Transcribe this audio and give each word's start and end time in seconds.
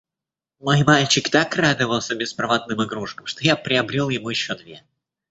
Мой 0.57 0.83
мальчик 0.83 1.27
так 1.29 1.55
радовался 1.57 2.15
беспроводным 2.15 2.83
игрушкам, 2.83 3.27
что 3.27 3.43
я 3.43 3.55
приобрёл 3.55 4.09
ему 4.09 4.29
ещё 4.31 4.57
две. 4.57 4.83